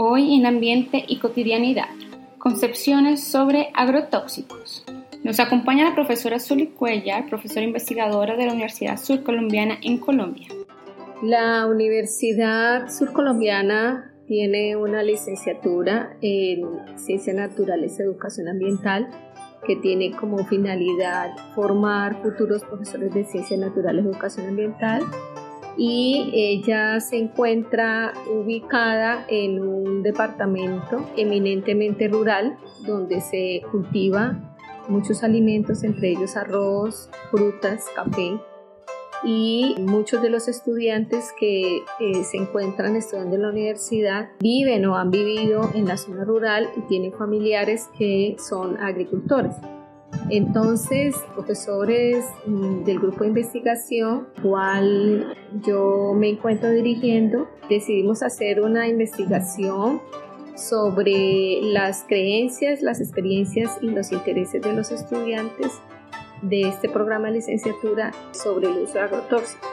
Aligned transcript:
Hoy 0.00 0.36
en 0.36 0.46
Ambiente 0.46 1.04
y 1.08 1.18
Cotidianidad, 1.18 1.88
concepciones 2.38 3.24
sobre 3.24 3.70
agrotóxicos. 3.74 4.84
Nos 5.24 5.40
acompaña 5.40 5.88
la 5.88 5.96
profesora 5.96 6.38
Zuli 6.38 6.68
Cuellar, 6.68 7.28
profesora 7.28 7.66
investigadora 7.66 8.36
de 8.36 8.46
la 8.46 8.52
Universidad 8.52 8.96
Surcolombiana 8.96 9.76
en 9.82 9.98
Colombia. 9.98 10.46
La 11.20 11.66
Universidad 11.66 12.88
Surcolombiana 12.88 14.14
tiene 14.28 14.76
una 14.76 15.02
licenciatura 15.02 16.16
en 16.22 16.62
Ciencias 16.94 17.34
Naturales 17.34 17.98
y 17.98 18.02
Educación 18.02 18.46
Ambiental 18.46 19.10
que 19.66 19.74
tiene 19.74 20.12
como 20.12 20.46
finalidad 20.46 21.32
formar 21.56 22.22
futuros 22.22 22.62
profesores 22.62 23.12
de 23.14 23.24
Ciencias 23.24 23.58
Naturales 23.58 24.04
y 24.04 24.08
Educación 24.10 24.46
Ambiental 24.46 25.02
y 25.78 26.30
ella 26.34 26.98
se 26.98 27.16
encuentra 27.16 28.12
ubicada 28.28 29.24
en 29.28 29.60
un 29.62 30.02
departamento 30.02 31.08
eminentemente 31.16 32.08
rural 32.08 32.58
donde 32.84 33.20
se 33.20 33.62
cultiva 33.70 34.56
muchos 34.88 35.22
alimentos, 35.22 35.84
entre 35.84 36.10
ellos 36.10 36.36
arroz, 36.36 37.08
frutas, 37.30 37.86
café 37.94 38.40
y 39.24 39.76
muchos 39.78 40.20
de 40.20 40.30
los 40.30 40.48
estudiantes 40.48 41.32
que 41.38 41.78
eh, 42.00 42.24
se 42.24 42.36
encuentran 42.36 42.96
estudiando 42.96 43.36
en 43.36 43.42
la 43.42 43.50
universidad 43.50 44.30
viven 44.40 44.84
o 44.86 44.96
han 44.96 45.10
vivido 45.10 45.70
en 45.74 45.86
la 45.86 45.96
zona 45.96 46.24
rural 46.24 46.68
y 46.76 46.82
tienen 46.82 47.12
familiares 47.12 47.88
que 47.96 48.36
son 48.38 48.76
agricultores. 48.78 49.54
Entonces, 50.30 51.16
profesores 51.34 52.24
mm, 52.46 52.84
del 52.84 52.98
grupo 52.98 53.20
de 53.20 53.28
investigación, 53.28 54.28
cual 54.42 55.34
yo 55.62 56.12
me 56.14 56.28
encuentro 56.28 56.70
dirigiendo, 56.70 57.48
decidimos 57.68 58.22
hacer 58.22 58.60
una 58.60 58.88
investigación 58.88 60.00
sobre 60.54 61.60
las 61.62 62.04
creencias, 62.04 62.82
las 62.82 63.00
experiencias 63.00 63.78
y 63.80 63.88
los 63.88 64.12
intereses 64.12 64.60
de 64.60 64.72
los 64.72 64.90
estudiantes 64.90 65.80
de 66.42 66.62
este 66.62 66.88
programa 66.88 67.28
de 67.28 67.34
licenciatura 67.34 68.12
sobre 68.32 68.68
el 68.68 68.78
uso 68.78 68.94
de 68.94 69.00
agrotóxicos. 69.00 69.68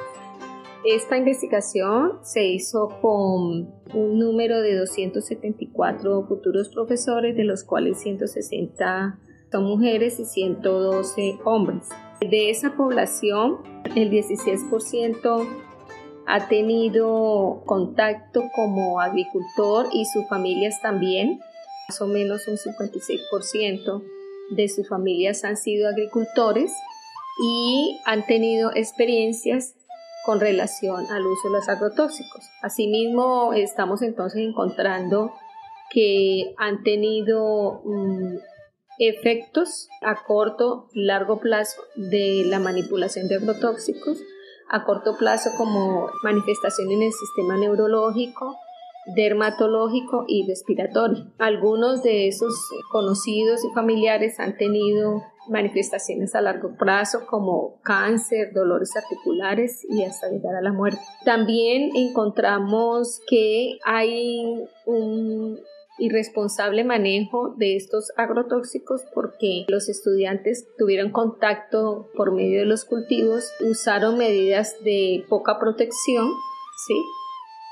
Esta 0.86 1.18
investigación 1.18 2.20
se 2.22 2.46
hizo 2.46 2.90
con 3.02 3.74
un 3.94 4.20
número 4.20 4.62
de 4.62 4.78
274 4.78 6.28
futuros 6.28 6.70
profesores, 6.70 7.36
de 7.36 7.44
los 7.44 7.64
cuales 7.64 8.00
160 8.00 9.20
son 9.52 9.64
mujeres 9.66 10.20
y 10.20 10.26
112 10.26 11.40
hombres. 11.44 11.90
De 12.20 12.50
esa 12.50 12.76
población, 12.76 13.60
el 13.96 14.10
16% 14.10 15.48
ha 16.28 16.48
tenido 16.48 17.62
contacto 17.66 18.44
como 18.56 19.00
agricultor 19.00 19.88
y 19.92 20.06
sus 20.06 20.28
familias 20.28 20.82
también, 20.82 21.40
más 21.88 22.02
o 22.02 22.08
menos 22.08 22.48
un 22.48 22.58
56% 22.58 24.04
de 24.52 24.70
sus 24.70 24.88
familias 24.88 25.44
han 25.44 25.58
sido 25.58 25.88
agricultores 25.88 26.72
y 27.44 28.00
han 28.06 28.26
tenido 28.26 28.72
experiencias 28.74 29.76
con 30.26 30.40
relación 30.40 31.06
al 31.12 31.26
uso 31.26 31.50
de 31.50 31.54
los 31.54 31.70
agrotóxicos. 31.70 32.50
Asimismo, 32.62 33.54
estamos 33.54 34.02
entonces 34.02 34.42
encontrando 34.42 35.32
que 35.92 36.56
han 36.58 36.84
tenido 36.84 37.82
mm, 37.86 38.38
efectos 39.00 39.90
a 40.02 40.24
corto 40.24 40.90
largo 40.94 41.40
plazo 41.40 41.82
de 41.96 42.44
la 42.46 42.60
manipulación 42.60 43.28
de 43.28 43.36
agrotóxicos, 43.36 44.18
a 44.70 44.84
corto 44.84 45.18
plazo 45.18 45.52
como 45.58 46.10
manifestación 46.24 46.92
en 46.92 47.04
el 47.04 47.12
sistema 47.12 47.58
neurológico, 47.58 48.56
dermatológico 49.16 50.26
y 50.28 50.48
respiratorio. 50.48 51.32
Algunos 51.38 52.02
de 52.02 52.28
esos 52.28 52.54
conocidos 52.92 53.64
y 53.64 53.74
familiares 53.74 54.40
han 54.40 54.58
tenido 54.58 55.24
manifestaciones 55.48 56.34
a 56.34 56.42
largo 56.42 56.76
plazo 56.76 57.28
como 57.28 57.80
cáncer, 57.84 58.52
dolores 58.54 58.96
articulares 58.96 59.86
y 59.88 60.04
hasta 60.04 60.30
llegar 60.30 60.56
a 60.56 60.62
la 60.62 60.72
muerte. 60.72 61.00
También 61.24 61.92
encontramos 61.96 63.22
que 63.28 63.78
hay 63.86 64.68
un 64.86 65.60
irresponsable 65.98 66.84
manejo 66.84 67.54
de 67.58 67.76
estos 67.76 68.12
agrotóxicos 68.18 69.02
porque 69.14 69.66
los 69.68 69.88
estudiantes 69.90 70.68
tuvieron 70.78 71.12
contacto 71.12 72.10
por 72.16 72.34
medio 72.34 72.60
de 72.60 72.66
los 72.66 72.86
cultivos, 72.86 73.46
usaron 73.62 74.18
medidas 74.18 74.76
de 74.84 75.24
poca 75.30 75.58
protección, 75.60 76.30
¿sí? 76.88 76.96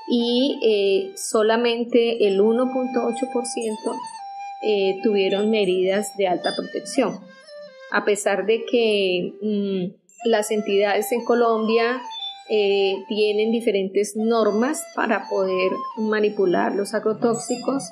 y 0.08 0.60
eh, 0.62 1.12
solamente 1.16 2.26
el 2.26 2.40
1.8% 2.40 4.00
eh, 4.62 5.00
tuvieron 5.02 5.50
medidas 5.50 6.16
de 6.16 6.26
alta 6.28 6.54
protección. 6.56 7.20
A 7.90 8.04
pesar 8.04 8.46
de 8.46 8.64
que 8.64 9.34
mm, 9.40 10.28
las 10.28 10.50
entidades 10.50 11.12
en 11.12 11.24
Colombia 11.24 12.00
eh, 12.50 12.94
tienen 13.08 13.52
diferentes 13.52 14.16
normas 14.16 14.82
para 14.94 15.28
poder 15.28 15.72
manipular 15.96 16.74
los 16.74 16.94
agrotóxicos 16.94 17.84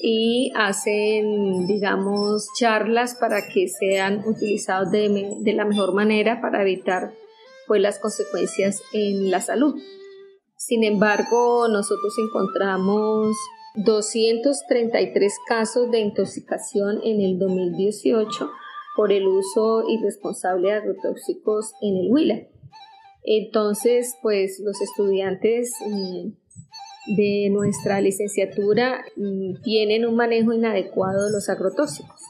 y 0.00 0.52
hacen, 0.54 1.66
digamos, 1.66 2.46
charlas 2.58 3.16
para 3.16 3.48
que 3.48 3.68
sean 3.68 4.22
utilizados 4.26 4.90
de, 4.92 5.36
de 5.40 5.52
la 5.52 5.64
mejor 5.64 5.94
manera 5.94 6.40
para 6.40 6.62
evitar 6.62 7.12
pues, 7.66 7.80
las 7.80 7.98
consecuencias 7.98 8.82
en 8.92 9.30
la 9.30 9.40
salud. 9.40 9.74
Sin 10.56 10.84
embargo, 10.84 11.68
nosotros 11.68 12.14
encontramos 12.18 13.36
233 13.76 15.36
casos 15.48 15.90
de 15.90 16.00
intoxicación 16.00 17.00
en 17.04 17.20
el 17.20 17.38
2018 17.38 18.50
por 18.96 19.12
el 19.12 19.26
uso 19.26 19.84
irresponsable 19.88 20.68
de 20.68 20.74
agrotóxicos 20.74 21.72
en 21.80 21.96
el 21.96 22.10
Huila. 22.10 22.42
Entonces, 23.30 24.14
pues 24.22 24.58
los 24.64 24.80
estudiantes 24.80 25.70
mm, 25.86 26.30
de 27.14 27.50
nuestra 27.50 28.00
licenciatura 28.00 29.04
mm, 29.16 29.60
tienen 29.62 30.06
un 30.06 30.16
manejo 30.16 30.54
inadecuado 30.54 31.26
de 31.26 31.32
los 31.32 31.50
agrotóxicos. 31.50 32.22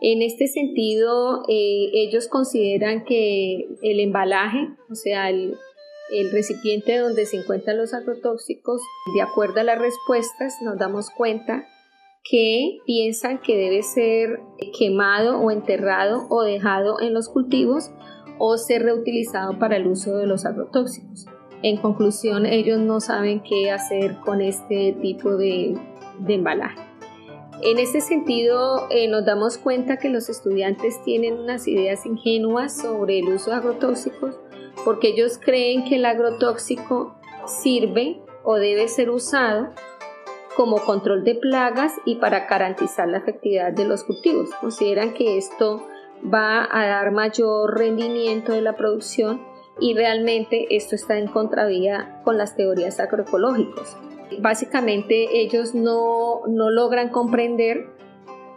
En 0.00 0.22
este 0.22 0.48
sentido, 0.48 1.42
eh, 1.50 1.90
ellos 1.92 2.28
consideran 2.28 3.04
que 3.04 3.68
el 3.82 4.00
embalaje, 4.00 4.70
o 4.90 4.94
sea, 4.94 5.28
el, 5.28 5.54
el 6.14 6.32
recipiente 6.32 6.96
donde 6.96 7.26
se 7.26 7.36
encuentran 7.36 7.76
los 7.76 7.92
agrotóxicos, 7.92 8.80
de 9.14 9.20
acuerdo 9.20 9.60
a 9.60 9.64
las 9.64 9.78
respuestas, 9.78 10.54
nos 10.62 10.78
damos 10.78 11.10
cuenta 11.10 11.66
que 12.24 12.78
piensan 12.86 13.38
que 13.42 13.54
debe 13.54 13.82
ser 13.82 14.40
quemado 14.78 15.40
o 15.40 15.50
enterrado 15.50 16.26
o 16.30 16.42
dejado 16.42 17.00
en 17.02 17.12
los 17.12 17.28
cultivos 17.28 17.90
o 18.44 18.58
ser 18.58 18.82
reutilizado 18.82 19.56
para 19.60 19.76
el 19.76 19.86
uso 19.86 20.16
de 20.16 20.26
los 20.26 20.44
agrotóxicos. 20.46 21.26
En 21.62 21.76
conclusión, 21.76 22.44
ellos 22.44 22.80
no 22.80 22.98
saben 22.98 23.40
qué 23.40 23.70
hacer 23.70 24.16
con 24.18 24.40
este 24.40 24.96
tipo 25.00 25.36
de, 25.36 25.78
embalaje. 26.26 26.80
En 27.62 27.78
este 27.78 28.00
sentido, 28.00 28.88
eh, 28.90 29.06
nos 29.06 29.24
damos 29.24 29.58
cuenta 29.58 29.98
que 29.98 30.08
los 30.08 30.28
estudiantes 30.28 31.00
tienen 31.04 31.38
unas 31.38 31.68
ideas 31.68 32.04
ingenuas 32.04 32.76
sobre 32.76 33.20
el 33.20 33.28
uso 33.28 33.50
de 33.50 33.58
agrotóxicos 33.58 34.40
porque 34.84 35.10
ellos 35.10 35.38
creen 35.40 35.84
que 35.84 35.94
el 35.94 36.04
agrotóxico 36.04 37.14
sirve 37.46 38.22
o 38.42 38.56
debe 38.56 38.88
ser 38.88 39.10
usado 39.10 39.68
como 40.56 40.78
control 40.84 41.22
de 41.22 41.36
plagas 41.36 41.92
y 42.04 42.16
para 42.16 42.48
garantizar 42.48 43.06
la 43.06 43.18
efectividad 43.18 43.72
de 43.72 43.84
los 43.84 44.02
cultivos. 44.02 44.50
Consideran 44.60 45.14
que 45.14 45.38
esto 45.38 45.86
va 46.22 46.68
a 46.70 46.86
dar 46.86 47.10
mayor 47.12 47.78
rendimiento 47.78 48.52
de 48.52 48.62
la 48.62 48.76
producción 48.76 49.42
y 49.80 49.94
realmente 49.94 50.76
esto 50.76 50.94
está 50.94 51.18
en 51.18 51.28
contravía 51.28 52.20
con 52.24 52.38
las 52.38 52.56
teorías 52.56 53.00
agroecológicas. 53.00 53.96
Básicamente 54.38 55.40
ellos 55.40 55.74
no, 55.74 56.42
no 56.46 56.70
logran 56.70 57.10
comprender 57.10 57.86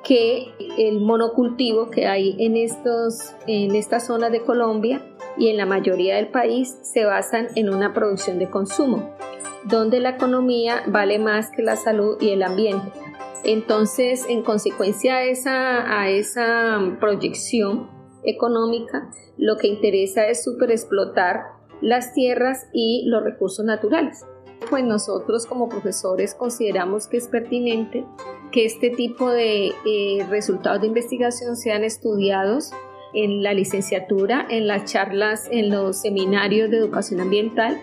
que 0.03 0.53
el 0.77 1.01
monocultivo 1.01 1.89
que 1.89 2.05
hay 2.05 2.35
en, 2.39 2.55
estos, 2.55 3.33
en 3.47 3.75
estas 3.75 4.05
zonas 4.05 4.31
de 4.31 4.41
Colombia 4.41 5.01
y 5.37 5.49
en 5.49 5.57
la 5.57 5.65
mayoría 5.65 6.15
del 6.15 6.27
país 6.27 6.77
se 6.83 7.05
basan 7.05 7.47
en 7.55 7.73
una 7.73 7.93
producción 7.93 8.37
de 8.37 8.49
consumo, 8.49 9.15
donde 9.63 9.99
la 9.99 10.11
economía 10.11 10.83
vale 10.85 11.17
más 11.17 11.49
que 11.49 11.63
la 11.63 11.75
salud 11.75 12.17
y 12.21 12.29
el 12.29 12.43
ambiente. 12.43 13.04
Entonces, 13.45 14.25
en 14.27 14.41
consecuencia 14.41 15.17
a 15.17 15.23
esa, 15.25 16.09
esa 16.09 16.97
proyección 16.99 17.89
económica, 18.23 19.11
lo 19.37 19.57
que 19.57 19.67
interesa 19.67 20.27
es 20.27 20.43
superexplotar 20.43 21.43
las 21.81 22.13
tierras 22.13 22.67
y 22.73 23.03
los 23.05 23.23
recursos 23.23 23.63
naturales. 23.63 24.25
Pues 24.69 24.83
nosotros 24.83 25.45
como 25.45 25.69
profesores 25.69 26.33
consideramos 26.33 27.07
que 27.07 27.17
es 27.17 27.27
pertinente 27.27 28.03
que 28.51 28.65
este 28.65 28.89
tipo 28.89 29.29
de 29.29 29.73
eh, 29.85 30.25
resultados 30.29 30.81
de 30.81 30.87
investigación 30.87 31.55
sean 31.55 31.83
estudiados 31.83 32.71
en 33.13 33.43
la 33.43 33.53
licenciatura, 33.53 34.47
en 34.49 34.65
las 34.67 34.91
charlas, 34.91 35.47
en 35.51 35.69
los 35.69 36.01
seminarios 36.01 36.71
de 36.71 36.77
educación 36.77 37.21
ambiental, 37.21 37.79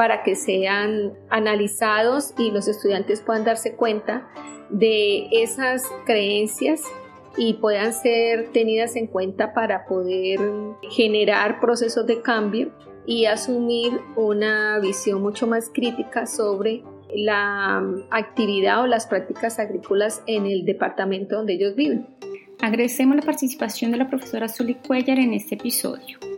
para 0.00 0.22
que 0.22 0.34
sean 0.34 1.12
analizados 1.28 2.32
y 2.38 2.50
los 2.52 2.68
estudiantes 2.68 3.20
puedan 3.20 3.44
darse 3.44 3.74
cuenta 3.76 4.30
de 4.70 5.26
esas 5.30 5.82
creencias 6.06 6.80
y 7.36 7.52
puedan 7.60 7.92
ser 7.92 8.48
tenidas 8.50 8.96
en 8.96 9.08
cuenta 9.08 9.52
para 9.52 9.84
poder 9.84 10.40
generar 10.90 11.60
procesos 11.60 12.06
de 12.06 12.22
cambio 12.22 12.70
y 13.04 13.26
asumir 13.26 13.92
una 14.16 14.78
visión 14.78 15.20
mucho 15.20 15.46
más 15.46 15.68
crítica 15.68 16.24
sobre 16.24 16.82
la 17.14 17.84
actividad 18.10 18.80
o 18.80 18.86
las 18.86 19.06
prácticas 19.06 19.58
agrícolas 19.58 20.22
en 20.26 20.46
el 20.46 20.64
departamento 20.64 21.36
donde 21.36 21.52
ellos 21.56 21.74
viven. 21.76 22.06
Agradecemos 22.62 23.16
la 23.16 23.22
participación 23.22 23.90
de 23.90 23.98
la 23.98 24.08
profesora 24.08 24.48
Zully 24.48 24.76
Cuellar 24.76 25.18
en 25.18 25.34
este 25.34 25.56
episodio 25.56 26.29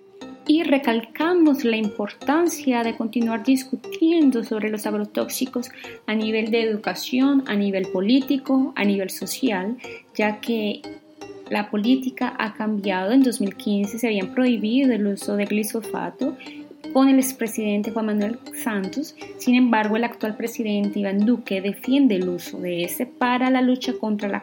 y 0.46 0.62
recalcamos 0.64 1.64
la 1.64 1.76
importancia 1.76 2.82
de 2.82 2.96
continuar 2.96 3.44
discutiendo 3.44 4.42
sobre 4.44 4.70
los 4.70 4.86
agrotóxicos 4.86 5.70
a 6.06 6.14
nivel 6.14 6.50
de 6.50 6.62
educación, 6.62 7.44
a 7.46 7.54
nivel 7.54 7.86
político, 7.88 8.72
a 8.76 8.84
nivel 8.84 9.10
social, 9.10 9.76
ya 10.14 10.40
que 10.40 10.82
la 11.50 11.70
política 11.70 12.34
ha 12.38 12.54
cambiado. 12.54 13.12
En 13.12 13.22
2015 13.22 13.98
se 13.98 14.06
habían 14.06 14.34
prohibido 14.34 14.92
el 14.92 15.06
uso 15.06 15.36
de 15.36 15.44
glifosato 15.44 16.36
con 16.92 17.08
el 17.08 17.16
expresidente 17.16 17.90
Juan 17.90 18.06
Manuel 18.06 18.38
Santos. 18.54 19.14
Sin 19.38 19.54
embargo, 19.54 19.96
el 19.96 20.04
actual 20.04 20.36
presidente 20.36 20.98
Iván 20.98 21.24
Duque 21.24 21.60
defiende 21.60 22.16
el 22.16 22.28
uso 22.28 22.58
de 22.58 22.84
ese 22.84 23.06
para 23.06 23.50
la 23.50 23.62
lucha 23.62 23.94
contra 23.94 24.28
la 24.28 24.38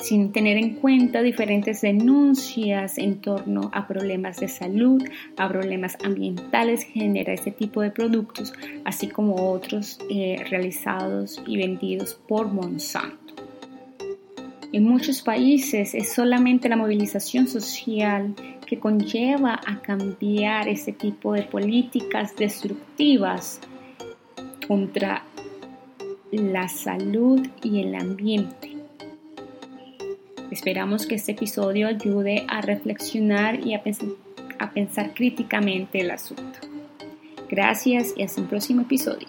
sin 0.00 0.32
tener 0.32 0.56
en 0.56 0.76
cuenta 0.76 1.22
diferentes 1.22 1.80
denuncias 1.80 2.98
en 2.98 3.20
torno 3.20 3.70
a 3.72 3.86
problemas 3.86 4.38
de 4.38 4.48
salud, 4.48 5.02
a 5.36 5.48
problemas 5.48 5.96
ambientales 6.04 6.84
genera 6.84 7.32
ese 7.32 7.50
tipo 7.50 7.80
de 7.82 7.90
productos, 7.90 8.52
así 8.84 9.08
como 9.08 9.50
otros 9.50 9.98
eh, 10.08 10.44
realizados 10.48 11.42
y 11.46 11.56
vendidos 11.56 12.14
por 12.28 12.52
Monsanto. 12.52 13.34
En 14.70 14.84
muchos 14.84 15.22
países 15.22 15.94
es 15.94 16.12
solamente 16.12 16.68
la 16.68 16.76
movilización 16.76 17.48
social 17.48 18.34
que 18.66 18.78
conlleva 18.78 19.58
a 19.66 19.80
cambiar 19.80 20.68
ese 20.68 20.92
tipo 20.92 21.32
de 21.32 21.42
políticas 21.42 22.36
destructivas 22.36 23.60
contra 24.66 25.24
la 26.30 26.68
salud 26.68 27.48
y 27.62 27.80
el 27.80 27.94
ambiente. 27.94 28.67
Esperamos 30.58 31.06
que 31.06 31.14
este 31.14 31.30
episodio 31.30 31.86
ayude 31.86 32.44
a 32.48 32.60
reflexionar 32.60 33.64
y 33.64 33.74
a 33.74 33.82
pensar, 33.84 35.14
críticamente 35.14 36.00
el 36.00 36.10
asunto. 36.10 36.58
Gracias 37.48 38.12
y 38.16 38.24
hasta 38.24 38.40
un 38.40 38.48
próximo 38.48 38.82
episodio. 38.82 39.28